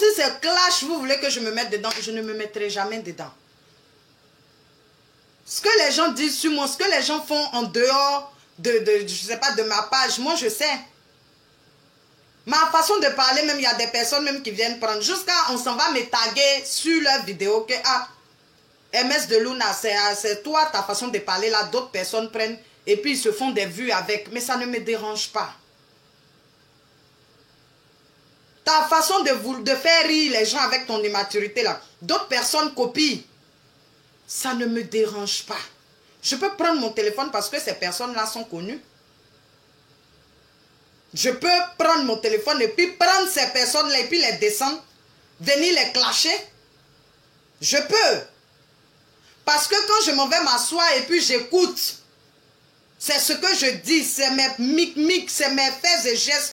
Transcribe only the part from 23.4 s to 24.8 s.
des vues avec. Mais ça ne me